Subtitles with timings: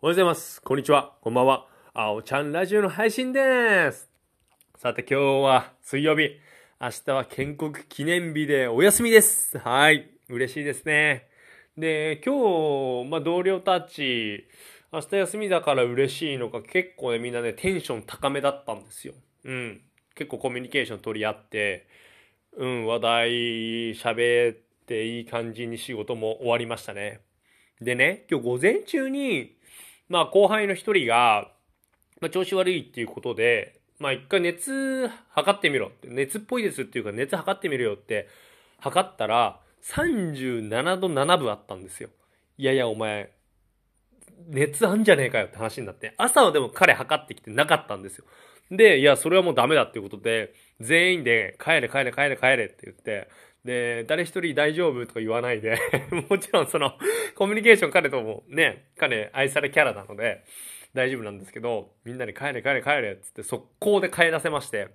[0.00, 0.62] おはようございます。
[0.62, 1.16] こんにちは。
[1.22, 1.66] こんばんは。
[1.92, 4.08] あおちゃんラジオの配信です。
[4.76, 6.38] さて今日は水曜日。
[6.80, 9.58] 明日は建国記念日でお休みです。
[9.58, 10.08] はい。
[10.28, 11.26] 嬉しいですね。
[11.76, 14.46] で、今日、まあ、同僚たち、
[14.92, 19.14] 明日休みだから嬉しいのか、結構ね、みんなね、テンション高めだったんですよ。
[19.46, 19.80] うん。
[20.14, 21.88] 結構コミュニケーション取り合って、
[22.56, 23.30] うん、話題
[23.94, 24.56] 喋っ
[24.86, 27.18] ていい感じに仕事も終わりましたね。
[27.80, 29.57] でね、今日午前中に、
[30.08, 31.50] まあ後輩の一人が、
[32.20, 38.28] まあ調子悪いっていうことで、まあ一回熱測ってみろって、熱っぽいですっていうか熱測ってみるよって
[38.78, 42.10] 測ったら37度7分あったんですよ。
[42.56, 43.30] いやいやお前、
[44.48, 48.24] 熱あんじゃねえかよって話になって、朝はでも彼測ってきてなかったんですよ。
[48.70, 53.28] で、いや、それはもうダメだっていうことで、全員で帰れ帰れ帰れ帰れって言って、
[53.68, 55.78] で、誰一人大丈夫とか言わないで、
[56.30, 56.98] もちろんその、
[57.34, 60.42] コミュニケーション彼ともね、彼愛されキャラなので、
[60.94, 64.88] 大丈夫なんですけど、みんなに帰れ帰れ帰れっつって速攻で帰らせまして、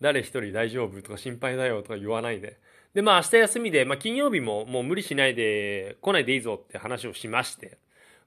[0.00, 2.58] 誰一人大丈夫とか心配だよとか言わないで。
[2.94, 7.78] で、まあ明日休みで、まあ金曜日ももう無理しないで来ないでいいぞって話をしまして。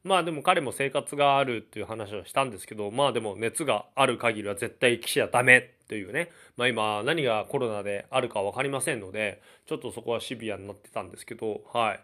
[0.04, 6.30] まあでも彼も生活があるっていう話をしたんですけど、まあでも熱がある限りは絶対来ちゃダメというね。
[6.56, 12.00] まあ今何がコロナであるかわかりませんので、ちょっとそこはシビアになってたんですけど、はい。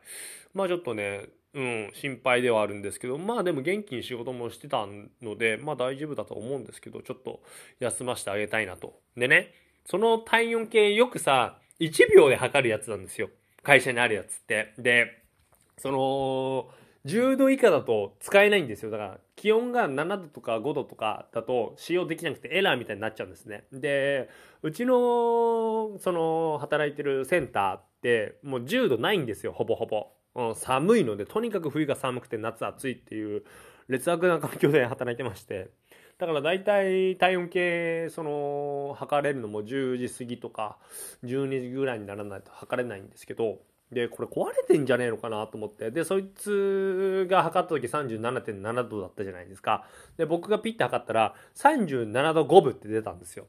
[0.54, 4.86] まあちょっとね、うん、心配ではあるんですけど、まあでも元気に仕事もしてた
[5.22, 7.40] ので、まあ大丈夫だと思うんですけど、ちょっと
[7.80, 9.00] 休ませてあげたいなと。
[9.16, 9.54] でね、
[9.86, 13.30] その体温計よくさ、1秒で測るやつなんですよ。
[13.64, 14.74] 会社にあるやつって。
[14.78, 15.24] で、
[15.78, 16.70] その、
[17.08, 18.92] 10度以下だと使えないんですよ。
[18.92, 23.64] だから、気温が7度とか5度とかだと使用できなくてエラーみたいになっちゃうんですね。
[23.72, 24.30] で、
[24.62, 30.08] うちの、その、働いてるセンターって、もう10度ないんですよ、ほぼほぼ。
[30.36, 33.44] うん、寒いので、とにかく冬が寒くて夏暑いっていう、
[33.88, 35.70] 劣悪な環境で 働いてまして。
[36.18, 40.78] だから大体体温計、その、測れるのも10時過ぎとか、
[41.24, 43.60] 12時ぐらいにならないと測れないんですけど、
[43.92, 45.92] で、これ壊れてんじゃねえのかなと思って。
[45.92, 49.86] で、そいつが測った時37.7度だったじゃないですか。
[50.18, 53.48] で、僕がピッて測ったら37度5分って出たんですよ。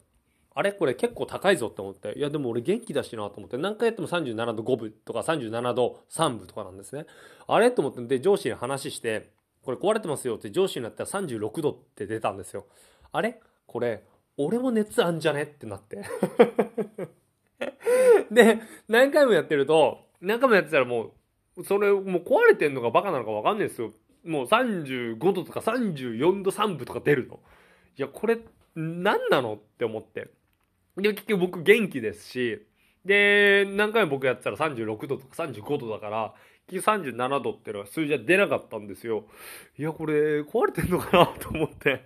[0.55, 0.73] あれ？
[0.73, 2.19] これ結構高いぞって思って。
[2.19, 3.57] いや、でも俺元気だしなと思って。
[3.59, 7.07] 何回やっても37度5分とか37度3分とかなんですね。
[7.47, 7.71] あれ？
[7.71, 8.03] と思って。
[8.03, 9.31] で、上司に話して、
[9.63, 12.67] これ壊れてますよって上司になったら36度って出たんですよ。
[13.13, 13.41] あれ？
[13.67, 14.05] これ、
[14.37, 15.43] 俺も熱あんじゃね？
[15.43, 16.03] ってなって。
[18.31, 21.13] で、何回もやってると、何回もやってたらも
[21.57, 23.93] う、それ、もう壊れてんのかバカなのかわかんないですよ。
[24.25, 27.41] もう35度とか34度3分とか出るの。
[27.97, 28.39] いや、これ、
[28.75, 30.29] 何なのって思って。
[30.97, 32.67] で、結局僕元気ですし、
[33.05, 36.35] で、何回も僕やってたら36度とか35度だから、
[36.69, 39.25] 結局37度っていうのは数字は出なかったんですよ。
[39.79, 42.05] いや、これ、壊れてんのかなと思って。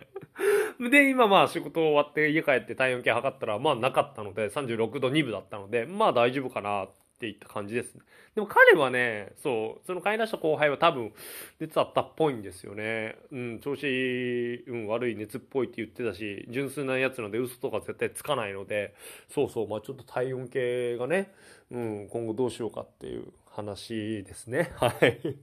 [0.91, 6.87] で、今まあ仕事終わって家帰って体温計測ったら、まあなかったので、36度2分だったので、まあ大丈夫かな
[7.23, 8.01] ていった感じですね。
[8.35, 11.13] でも彼はね、そう、その帰らした後輩は多分、
[11.61, 13.17] 熱あったっぽいんですよね。
[13.31, 18.95] うん、調子、うん、悪い熱っぽいって言ってたし、純粋なやつなので嘘とか絶対つかないので、
[19.29, 21.33] そうそう、まあちょっと体温計がね、
[21.71, 24.73] うん、今後どうしようかっていう話ですね。
[24.77, 25.37] はい。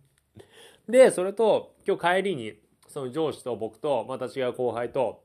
[0.90, 5.24] で、それと、今日帰りに、その上司と僕と、また違う後輩と、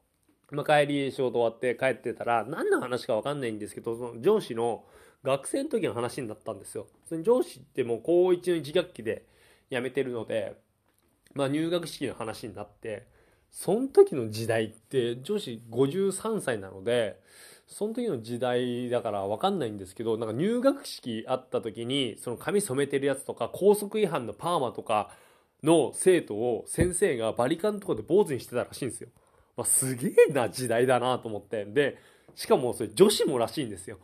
[0.50, 4.84] まあ、帰り仕事終わって帰ってたら、何の話かわかんないんですけど、その上司の
[5.24, 6.86] 学生の時の話になったんですよ。
[7.08, 9.24] その上司ってもう高1の1学期で
[9.70, 10.54] 辞めてるので、
[11.34, 13.06] まあ入学式の話になって、
[13.50, 17.20] その時の時代って上司53歳なので、
[17.66, 25.10] その時の時代だからわかんないんですけど、なんか入学式あった時に、その髪染めてるやつとか、高速違反のパーマとか
[25.62, 29.08] の生徒を先生がバリカンとかで坊主にしてたらしいんですよ。
[29.56, 31.64] まあ、すげえな時代だなと思って。
[31.64, 31.96] で、
[32.34, 33.98] しかもそれ女子もらしいんですよ。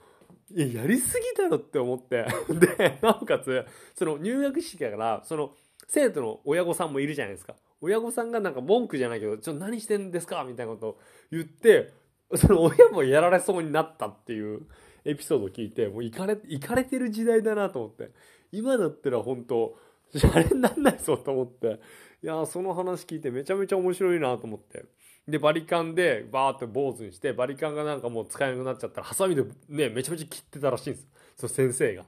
[0.52, 2.26] いや、やりすぎだろって思って。
[2.50, 5.54] で、なおかつ、その入学式だから、その
[5.86, 7.54] 生徒の親御さんもいるじゃないですか。
[7.80, 10.98] 親御さんがなんか文句じゃないけど、ちょっと何してんですかみたいなことを
[11.30, 11.92] 言って、
[12.34, 14.66] その親もやられそうになったっていう
[15.04, 18.10] エピソードを聞いて、もういかれ、いかれてる時代だなと思って。
[18.52, 19.76] 今だったら本当
[20.14, 21.80] シャレになんないぞと思って。
[22.22, 24.84] いやその話聞いてめちゃめちゃ面白いなと思って。
[25.30, 31.06] で、バリカンでバーって坊主にして、バリカンがなんかもう使えなくなっちゃったら、ハサミでね、めちゃめちゃ切ってたらしいんです。
[31.36, 32.04] その先生が。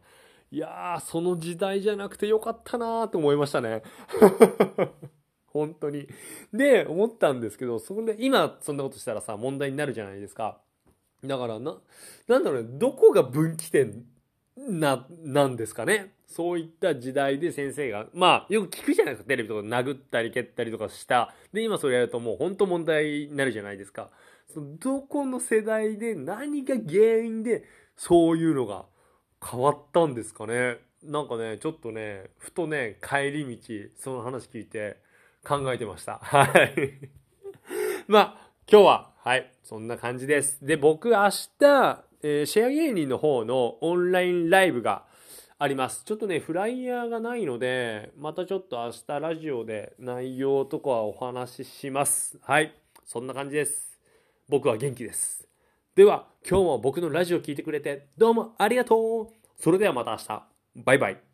[0.51, 3.83] いやー、その時代じゃなくてよかったなーと思いましたね。
[5.47, 6.09] 本当に。
[6.53, 10.61] で、思ったんですけど、それで今そんなことしたらさ、問題になるじゃないですか。
[11.25, 11.81] だからな、
[12.27, 14.05] なんだろうね、どこが分岐点
[14.57, 16.13] な、なんですかね。
[16.27, 21.35] そういった時代で先生が、まあ、よく聞くじゃないですか、テレビとか殴ったり蹴ったりとかした。
[21.53, 24.11] で、今それやるともう本当問題になるじゃないですか。
[24.53, 27.65] そのどこの世代で何が原因で
[27.97, 28.87] そういうのが
[29.45, 30.79] 変わったんですかね。
[31.03, 34.99] なんかね、ちょっとね、ふとね、帰り道、その話聞いて
[35.45, 36.19] 考えてました。
[36.23, 37.11] はい。
[38.07, 40.65] まあ、今日は、はい、そんな感じです。
[40.65, 41.29] で、僕明
[41.59, 45.05] 日、えー、シェア芸人の方のオンラインライブが
[45.59, 46.03] あります。
[46.05, 52.39] ちょっとね、フライヤーがないので、またちょっと明日ラジオで内容とかはお話しします。
[52.43, 52.75] はい。
[53.05, 53.99] そんな感じです。
[54.49, 55.49] 僕は元気です。
[55.95, 59.29] では、今日も僕のラジオ聴いてくれてどうもありがとう
[59.61, 60.43] それではまた明日。
[60.77, 61.32] バイバイ。